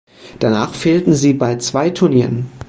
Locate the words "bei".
1.35-1.57